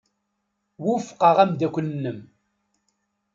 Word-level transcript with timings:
Wufqeɣ 0.83 1.35
ameddakel-nnem. 1.43 2.19